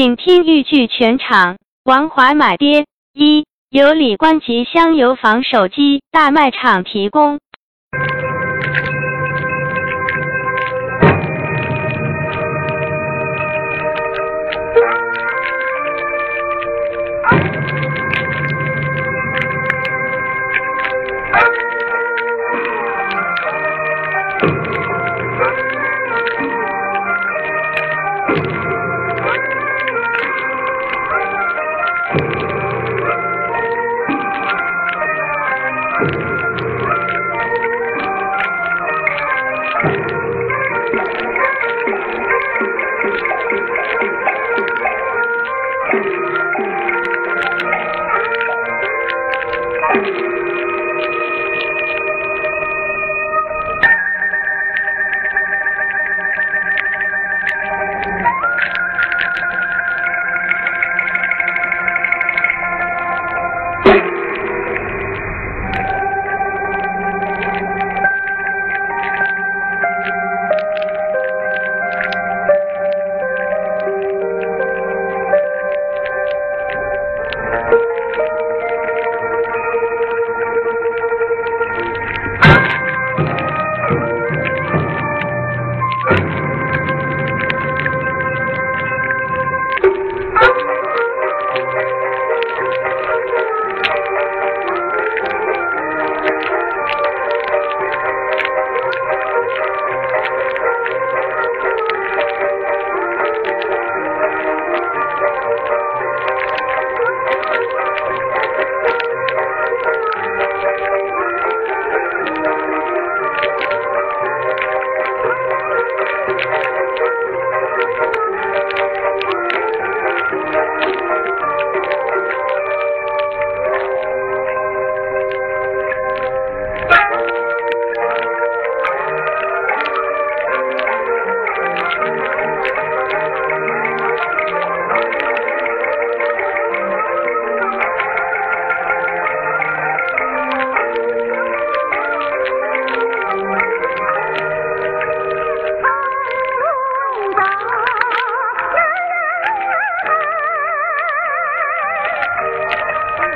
[0.00, 1.58] 请听豫剧全场。
[1.84, 7.38] 王华买爹一由李官吉香油坊手机大卖场提供。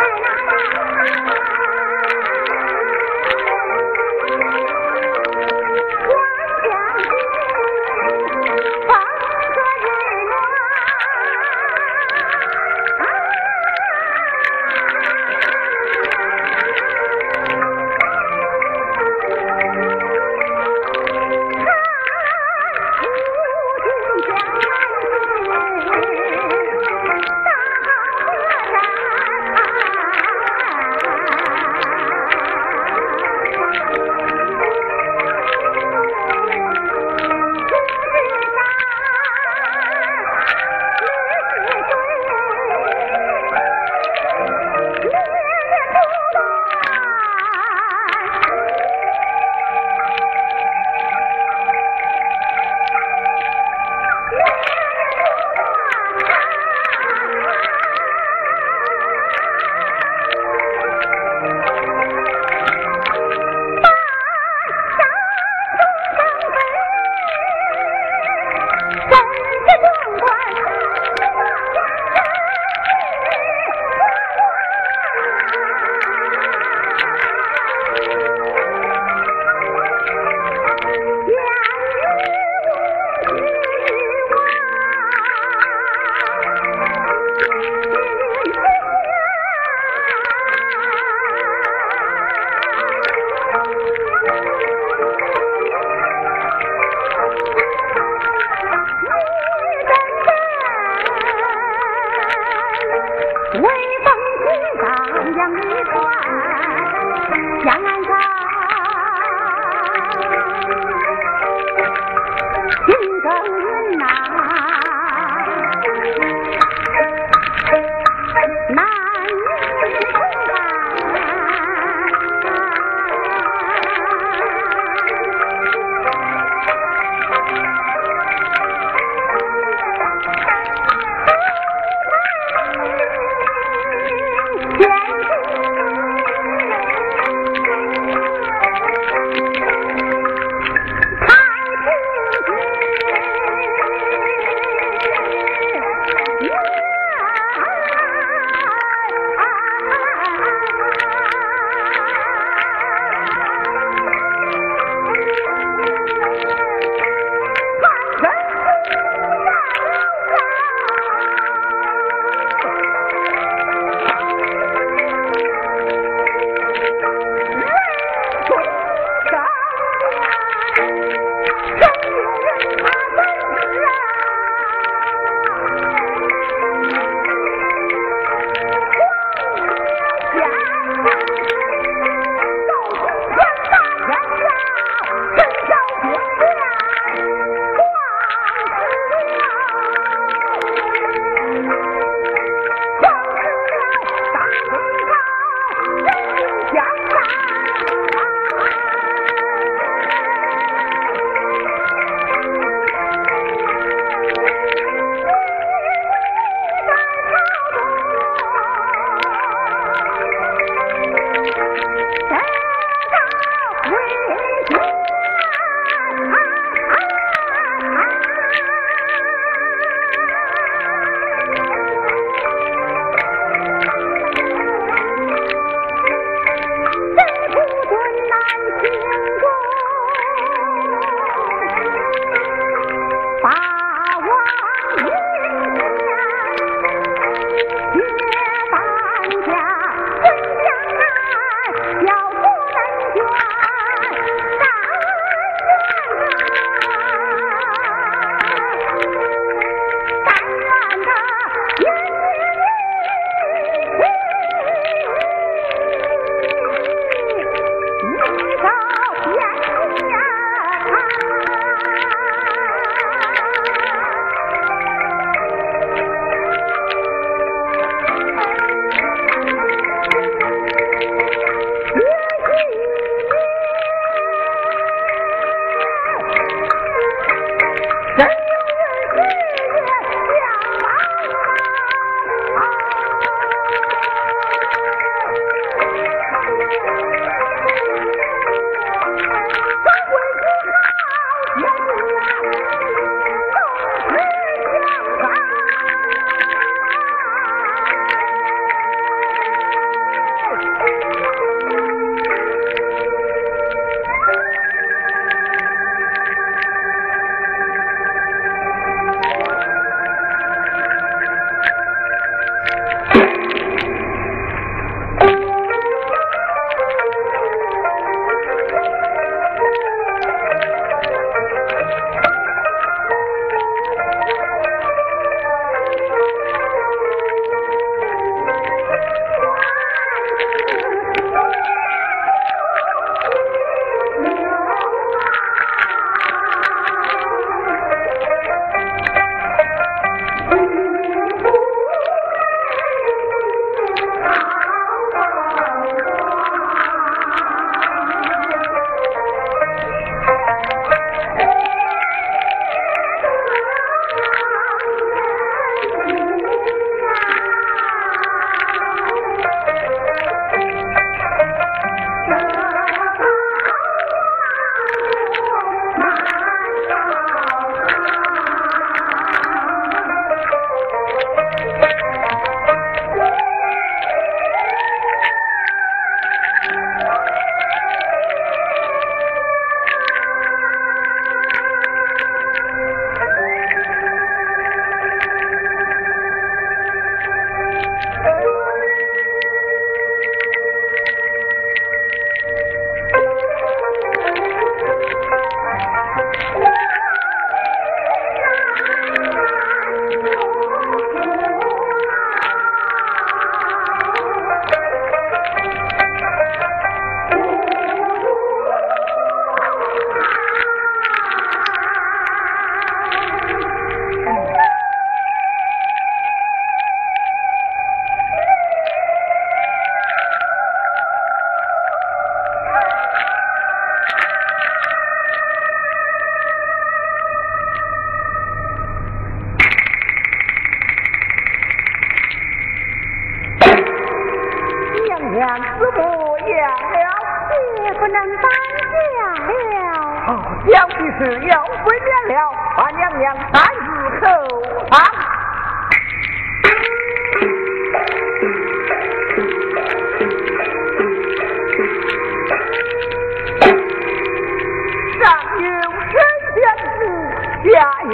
[457.63, 457.71] 家
[458.03, 458.11] 有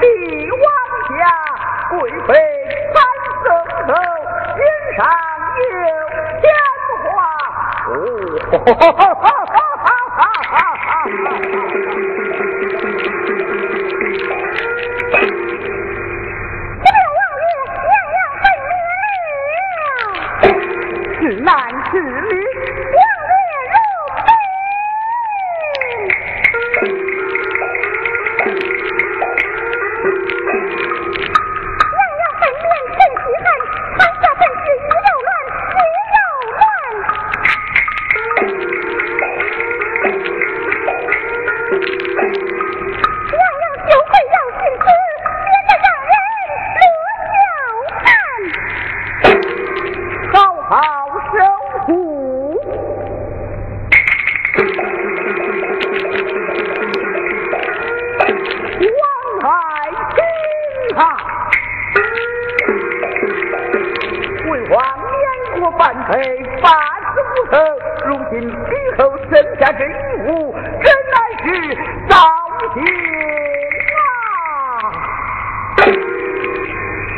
[0.00, 0.04] 帝
[0.50, 0.62] 王
[1.18, 1.20] 家
[1.90, 1.92] 贵
[2.26, 2.34] 妃
[2.92, 2.94] 三
[3.42, 3.46] 生
[3.86, 3.90] 后
[4.56, 4.60] 君
[4.96, 4.98] 上
[5.70, 5.72] 有
[6.40, 6.42] 鲜
[7.08, 7.10] 花。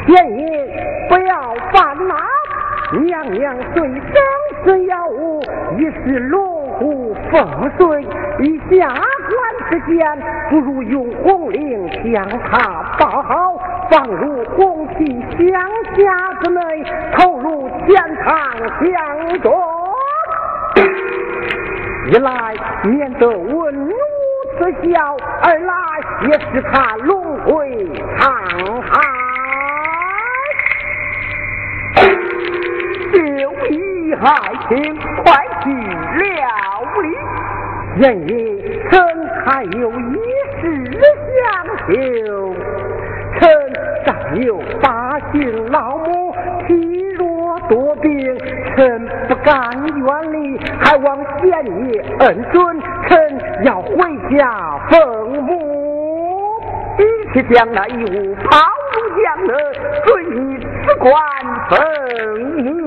[0.07, 0.47] 建议
[1.09, 2.15] 不要烦恼，
[3.01, 3.95] 娘娘虽生
[4.63, 5.43] 死有物，
[5.79, 8.03] 已是龙虎凤水，
[8.41, 9.01] 与下官
[9.71, 10.07] 之间，
[10.51, 12.59] 不如用红绫将他
[12.99, 13.57] 包好，
[13.91, 15.07] 放入红旗
[15.39, 15.49] 乡
[15.97, 16.61] 下之内，
[17.17, 19.53] 投入天堂相中。
[22.09, 23.93] 一来免得文武
[24.59, 25.73] 耻笑，二来
[26.29, 29.04] 也是他龙回沧海。
[34.15, 34.75] 就义还请
[35.25, 35.27] 快
[35.63, 35.71] 去
[36.19, 36.47] 料
[37.03, 37.07] 理，
[38.01, 38.33] 人也
[38.89, 38.93] 臣
[39.45, 40.15] 还有一
[40.61, 40.63] 事。
[41.35, 41.43] 相
[41.79, 42.55] 求，
[43.39, 43.43] 臣
[44.07, 46.35] 尚有八旬老母，
[46.67, 46.73] 体
[47.19, 48.39] 弱多病，
[48.77, 49.53] 臣不敢
[49.85, 51.49] 远离，还望贤
[51.93, 53.13] 爷恩准，臣
[53.65, 53.97] 要回
[54.37, 55.51] 家奉母。
[56.99, 57.03] 一
[57.33, 58.49] 起将那一物抛
[58.93, 59.53] 入江内，
[60.07, 60.39] 随你
[60.87, 61.13] 此官
[61.69, 61.75] 奉
[62.63, 62.84] 母。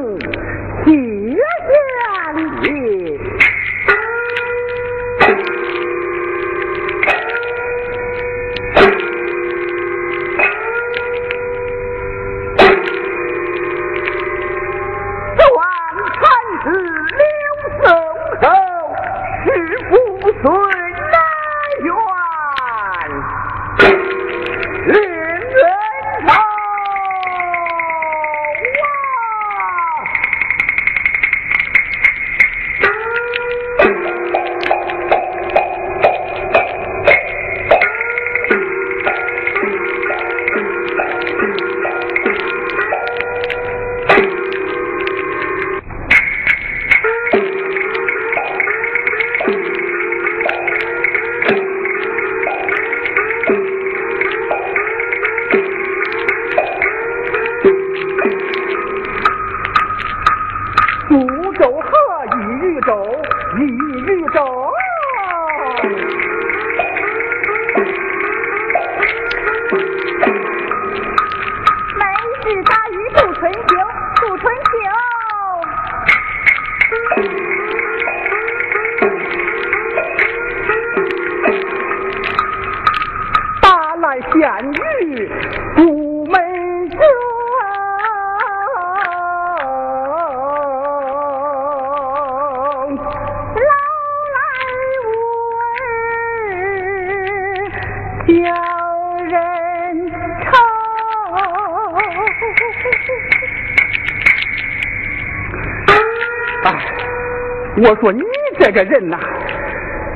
[107.79, 108.23] 我说你
[108.59, 109.17] 这个人呐，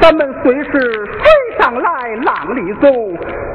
[0.02, 2.90] 咱们虽是水上来浪里走，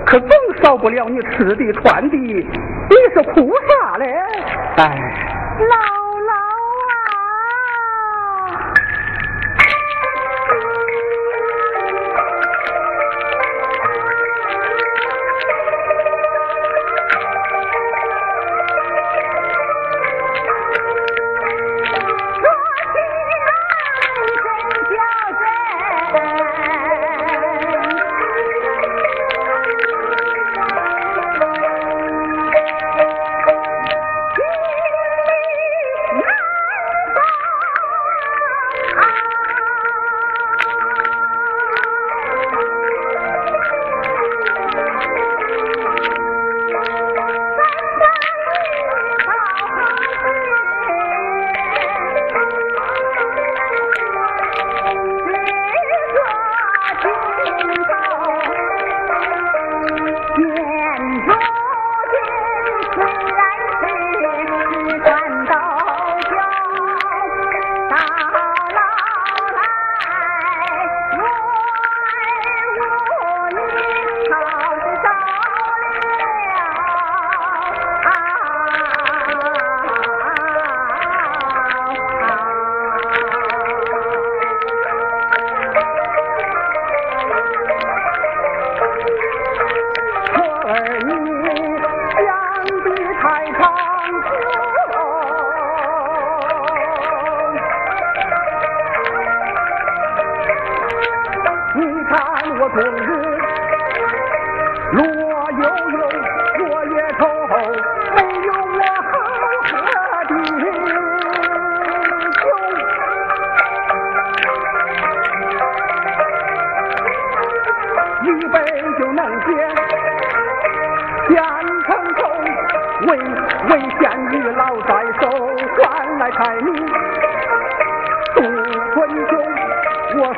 [0.07, 0.31] 可总
[0.63, 2.45] 少不了你吃的穿的，你
[3.13, 4.07] 是哭啥嘞？
[4.77, 5.13] 哎。
[5.59, 5.67] 为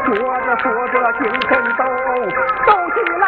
[0.09, 1.85] 说着说着精神抖，
[2.67, 3.25] 抖起来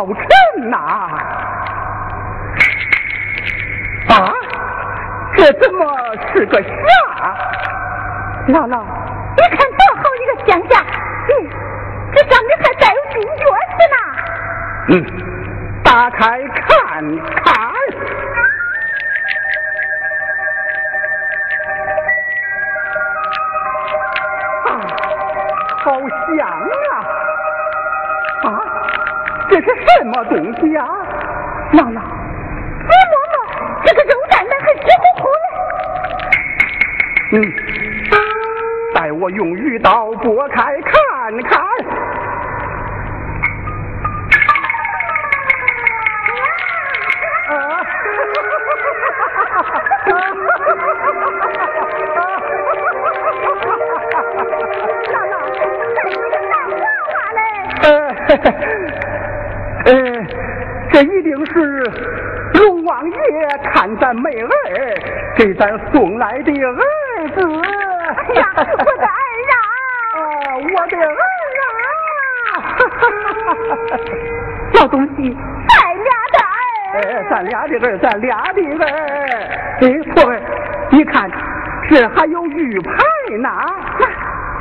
[0.00, 0.24] 好看
[0.70, 0.78] 呐！
[4.08, 4.32] 啊，
[5.36, 5.84] 这怎么
[6.32, 6.68] 是个虾？
[8.48, 8.82] 姥姥，
[9.36, 10.80] 你看多好一个乡下，
[11.28, 11.30] 嗯，
[12.14, 13.44] 这上面还带有金钥
[13.76, 13.96] 匙呢。
[14.88, 14.92] 嗯，
[15.84, 16.70] 打开看
[17.44, 17.49] 看。
[29.60, 30.86] 这是什么东西啊？
[31.72, 32.00] 姥姥，
[32.80, 33.36] 你摸摸，
[33.84, 35.46] 这个肉蛋蛋还直乎乎的。
[37.32, 37.36] 嗯，
[38.94, 41.60] 待我用鱼刀拨开看看。
[47.50, 47.52] 啊！
[61.52, 61.58] 是
[62.54, 63.14] 龙王爷
[63.72, 64.48] 看咱妹儿，
[65.36, 66.76] 给咱送来的儿
[67.34, 67.40] 子。
[68.10, 69.08] 哎呀，我的儿
[69.50, 69.54] 啊！
[70.14, 70.22] 啊，
[70.56, 71.08] 我的儿
[72.50, 72.52] 啊！
[74.80, 75.36] 老东西，
[75.68, 76.46] 咱俩的儿。
[76.94, 78.84] 哎，咱俩的儿，咱俩的儿。
[79.80, 79.82] 哎，
[80.14, 80.40] 婆儿，
[80.90, 81.30] 你看，
[81.88, 82.92] 这还有玉牌
[83.40, 83.48] 呢。
[83.98, 84.06] 那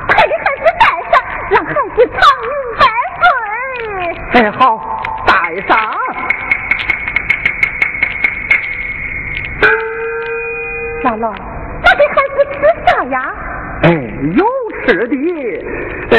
[0.07, 1.13] 快给孩子带上，
[1.51, 2.81] 让孩子长命百
[3.19, 4.41] 岁。
[4.41, 5.33] 哎，好，带
[5.67, 5.77] 上。
[12.45, 13.33] 吃啥呀？
[13.83, 13.89] 哎，
[14.35, 14.45] 有
[14.85, 15.15] 吃的，
[16.11, 16.17] 呃，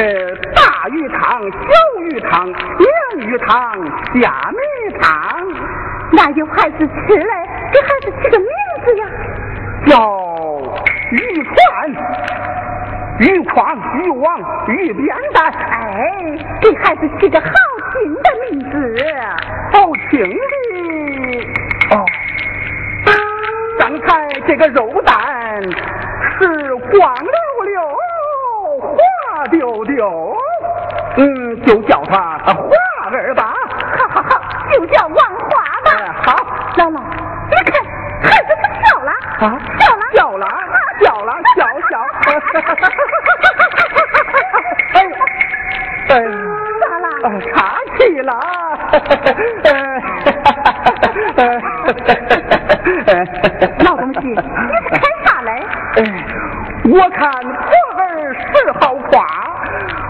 [0.55, 2.57] 大鱼汤、小鱼汤、鲶
[3.19, 3.53] 鱼汤、
[4.15, 4.59] 虾米
[4.99, 5.05] 汤。
[6.13, 7.33] 那有孩子吃嘞，
[7.73, 8.49] 给孩子起个名
[8.85, 9.05] 字呀？
[9.87, 9.93] 叫
[11.11, 11.55] 鱼宽、
[13.19, 15.53] 鱼框、鱼网、鱼扁担。
[15.53, 17.47] 哎，给孩子起个好
[17.93, 18.97] 听的名字。
[19.73, 22.05] 好听的哦。
[23.79, 25.63] 刚才这个肉蛋
[26.41, 27.83] 是黄溜溜、
[28.81, 28.89] 滑
[29.51, 30.35] 丢丢，
[31.17, 32.63] 嗯，就叫他花
[33.13, 33.53] 儿吧。
[33.99, 34.41] 好好好，
[34.73, 35.51] 就叫王花
[35.85, 35.91] 吧。
[35.99, 36.33] 哎，好，
[36.77, 36.99] 姥姥，
[37.51, 37.73] 你看
[38.23, 39.43] 孩子都笑了啊，
[39.79, 40.47] 笑了，笑了，
[41.03, 41.93] 笑了，笑笑。
[44.95, 45.11] 哎呦，
[46.09, 46.11] 哎，
[46.81, 47.05] 咋了？
[47.53, 47.55] 岔
[47.99, 48.33] 气了。
[53.85, 54.41] 老东西，你是
[54.91, 55.51] 看啥嘞？
[55.97, 55.99] 哎，
[56.93, 57.53] 我看婆
[57.99, 59.23] 儿是好夸，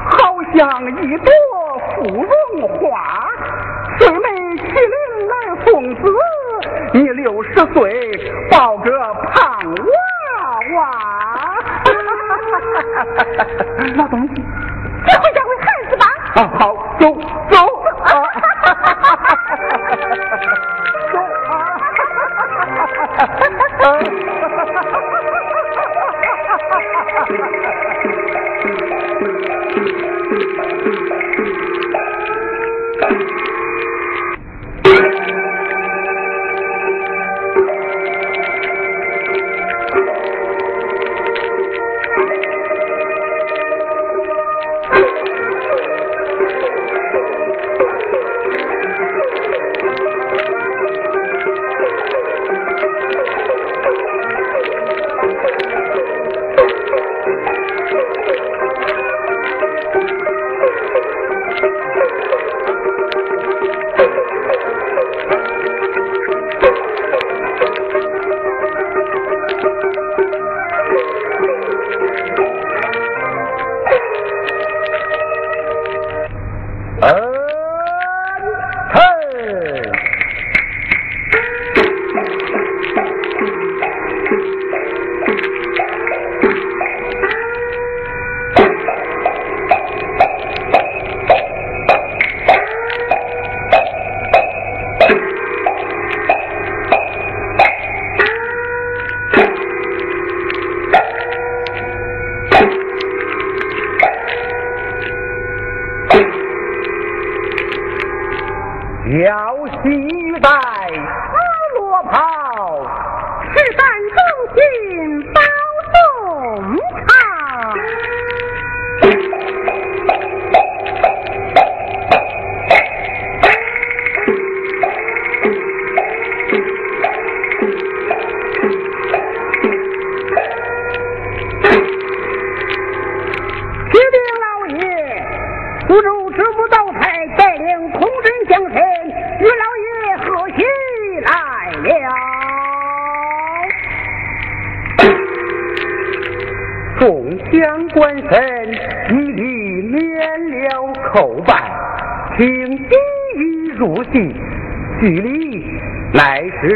[0.09, 0.59] 好像
[1.03, 1.29] 一朵
[1.95, 2.33] 芙蓉
[2.69, 3.29] 花。
[3.99, 4.95] 最美麒麟
[5.29, 5.33] 来
[5.66, 6.01] 送子，
[6.95, 7.79] 你六十岁
[8.51, 10.79] 抱个胖娃娃。
[13.97, 14.35] 老东西，
[15.07, 16.05] 这回家会孩子吧。
[16.37, 16.62] 啊，好，
[16.99, 17.05] 走
[17.51, 17.57] 走。
[18.05, 18.09] 啊
[21.12, 21.14] 走
[21.51, 21.53] 啊！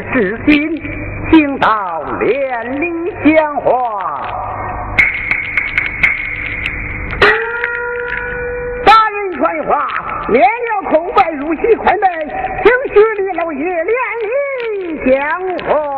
[0.03, 0.75] 至今
[1.31, 2.87] 听，到连理
[3.25, 3.71] 讲话。
[8.85, 9.87] 大人传话，
[10.29, 12.09] 免了叩拜入席快门，
[12.63, 15.15] 请徐李老爷连理讲
[15.69, 15.94] 话。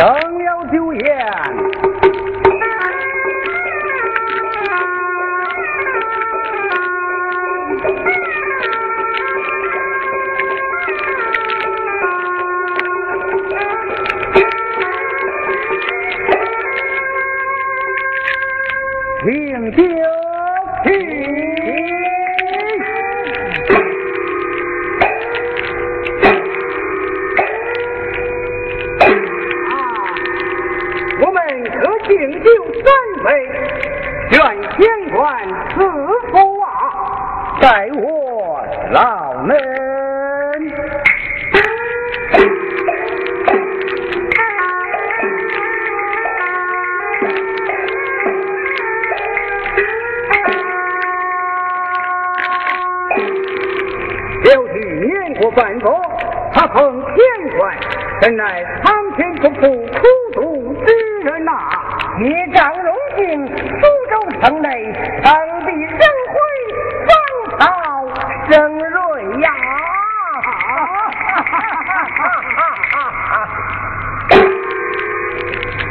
[0.00, 0.29] Duh.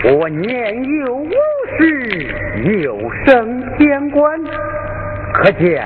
[0.05, 1.29] 我年幼无
[1.77, 1.83] 识，
[2.81, 4.39] 又升天官，
[5.33, 5.85] 可见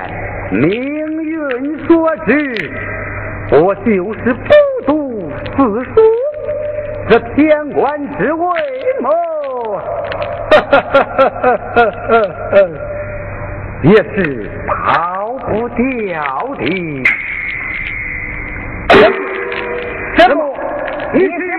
[0.52, 2.70] 命运所致。
[3.50, 4.52] 我就是不
[4.86, 5.90] 读四书，
[7.08, 8.46] 这天官之位
[9.00, 9.10] 谋，
[13.82, 16.62] 也是逃不掉的。
[20.16, 20.56] 什么？
[21.12, 21.53] 你是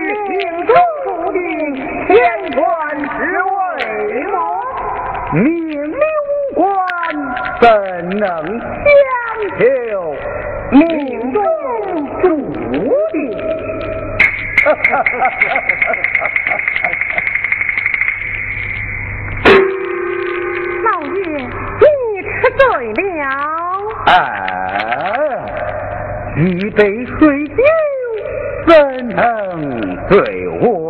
[2.06, 2.16] 天
[2.54, 2.62] 官
[2.98, 3.04] 之
[3.42, 4.38] 位吗？
[5.32, 5.44] 命
[5.90, 6.66] 里无关，
[7.60, 7.64] 怎
[8.18, 8.86] 能相
[9.58, 9.60] 求？
[10.70, 11.38] 命中
[12.22, 12.24] 注
[13.12, 13.14] 定。
[20.84, 21.18] 老爷，
[21.80, 21.86] 你
[22.22, 22.60] 吃醉
[22.94, 23.24] 了。
[24.06, 24.08] 啊，
[26.36, 26.40] 一
[26.70, 27.58] 杯水酒
[28.66, 28.72] 怎
[29.08, 29.16] 能
[30.08, 30.14] 醉
[30.60, 30.85] 我？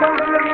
[0.00, 0.47] Thank you.